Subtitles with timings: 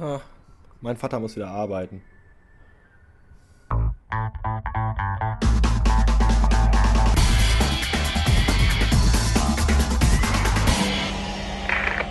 [0.00, 0.20] Ah,
[0.80, 2.02] mein Vater muss wieder arbeiten.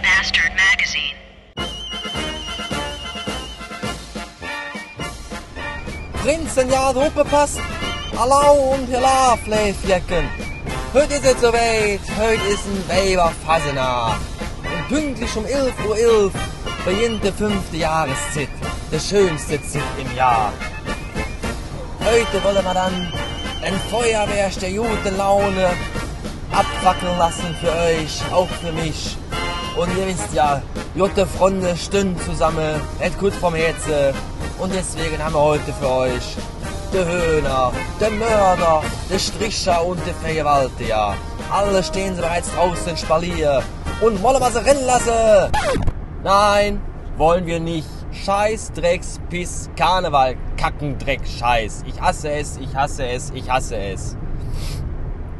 [0.02, 1.18] Bastard Magazine.
[6.22, 7.60] Prinzen, ja, Truppe passt.
[8.18, 10.30] Hallo und hela, Fläfjecken.
[10.94, 14.22] Heute ist es soweit, heute ist ein Weiberfasenacht.
[14.64, 16.34] Und pünktlich um 11.11 Uhr 11
[16.86, 18.50] beginnt der fünfte Jahreszeit,
[18.92, 20.52] der schönste Zeit im Jahr.
[22.00, 23.12] Heute wollen wir dann
[23.64, 25.70] ein Feuerwerk der guten Laune
[26.52, 29.18] abwackeln lassen für euch, auch für mich.
[29.78, 30.62] Und ihr wisst ja,
[30.96, 34.14] Jotte Freunde stünden zusammen, et kurz vom Herzen.
[34.60, 36.36] Und deswegen haben wir heute für euch
[36.94, 41.16] der Höhner, der Mörder, der Stricher und der Vergewaltiger.
[41.50, 43.64] Alle stehen sie bereits draußen Spalier
[44.02, 45.93] und wollen wir sie rennen lassen.
[46.24, 46.80] Nein,
[47.18, 47.90] wollen wir nicht.
[48.14, 51.84] Scheiß, Drecks, Piss, Karneval, Kacken, Dreck, Scheiß.
[51.86, 54.16] Ich hasse es, ich hasse es, ich hasse es.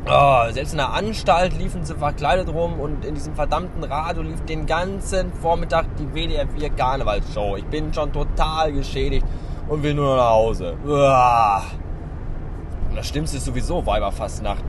[0.06, 4.42] Oh, selbst in der Anstalt liefen sie verkleidet rum und in diesem verdammten Radio lief
[4.42, 7.56] den ganzen Vormittag die WDR 4 Karnevalsshow.
[7.56, 9.26] Ich bin schon total geschädigt
[9.70, 10.74] und will nur noch nach Hause.
[10.86, 11.64] Uah.
[12.90, 14.66] Und das Schlimmste ist sowieso Weiberfastnacht.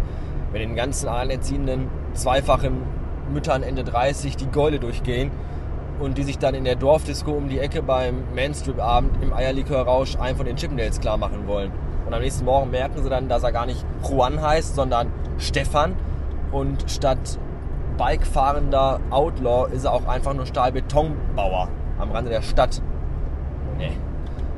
[0.53, 2.83] Wenn den ganzen alleinerziehenden, zweifachen
[3.33, 5.33] Müttern Ende 30 die Geule durchgehen
[5.99, 10.37] und die sich dann in der Dorfdisco um die Ecke beim Mainstrip-Abend im Eierlikör-Rausch einen
[10.37, 11.73] von den Chippendales klar machen wollen.
[12.07, 15.97] Und am nächsten Morgen merken sie dann, dass er gar nicht Juan heißt, sondern Stefan.
[16.53, 17.39] Und statt
[17.97, 22.83] bikefahrender Outlaw ist er auch einfach nur Stahlbetonbauer am Rande der Stadt.
[23.79, 23.93] Nee.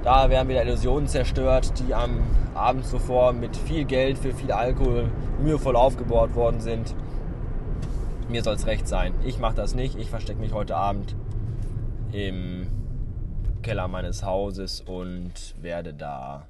[0.02, 2.20] Da werden wieder Illusionen zerstört, die am
[2.54, 6.94] Abend zuvor mit viel Geld für viel Alkohol mühevoll aufgebaut worden sind.
[8.28, 9.14] Mir soll es recht sein.
[9.24, 9.98] Ich mache das nicht.
[9.98, 11.14] Ich verstecke mich heute Abend
[12.12, 12.68] im
[13.62, 16.46] Keller meines Hauses und werde da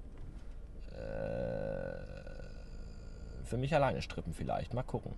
[0.93, 0.97] äh,
[3.44, 4.75] für mich alleine strippen vielleicht.
[4.75, 5.12] Mal gucken.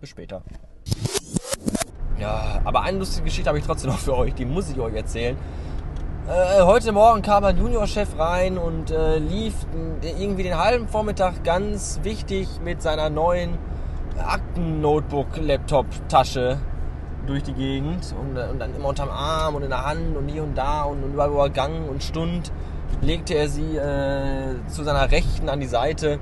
[0.00, 0.42] Bis später.
[2.18, 4.34] Ja, aber eine lustige Geschichte habe ich trotzdem noch für euch.
[4.34, 5.36] Die muss ich euch erzählen.
[6.28, 9.54] Äh, heute Morgen kam ein Juniorchef rein und äh, lief
[10.02, 13.56] irgendwie den halben Vormittag ganz wichtig mit seiner neuen
[14.18, 16.58] Akten-Notebook-Laptop-Tasche
[17.26, 20.42] durch die Gegend und, und, dann immer unterm Arm und in der Hand und hier
[20.42, 22.52] und da und, und überall, wo gang und stund,
[23.00, 26.18] legte er sie äh, zu seiner Rechten an die Seite.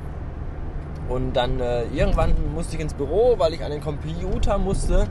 [1.09, 5.07] Und dann äh, irgendwann musste ich ins Büro, weil ich an den Computer musste.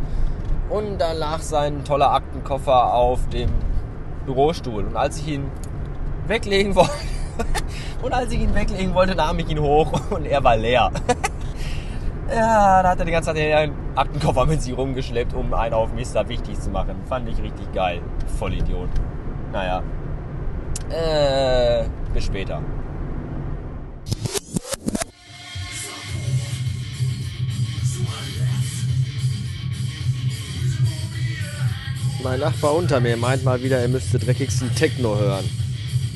[0.70, 3.50] Und da lag sein toller Aktenkoffer auf dem
[4.26, 4.86] Bürostuhl.
[4.86, 5.52] Und als ich ihn
[6.28, 6.92] weglegen wollte,
[8.02, 10.92] und als ich ihn weglegen wollte, nahm ich ihn hoch und er war leer.
[12.34, 15.94] ja, da hat er die ganze Zeit den Aktenkoffer mit sich rumgeschleppt, um einen auf
[15.94, 16.96] Mister wichtig zu machen.
[17.08, 18.02] Fand ich richtig geil.
[18.40, 18.90] Vollidiot.
[19.52, 19.84] Naja.
[20.90, 22.62] Äh, bis später.
[32.24, 35.44] Mein Nachbar unter mir meint mal wieder, er müsste dreckigsten Techno hören.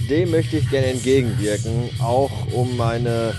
[0.10, 3.34] Dem möchte ich gerne entgegenwirken, auch um meine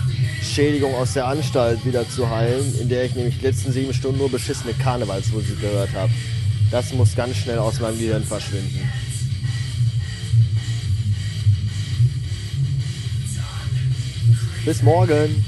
[0.49, 4.17] Schädigung aus der Anstalt wieder zu heilen, in der ich nämlich die letzten sieben Stunden
[4.17, 6.11] nur beschissene Karnevalsmusik gehört habe.
[6.71, 8.91] Das muss ganz schnell aus meinem Gehirn verschwinden.
[14.65, 15.43] Bis morgen.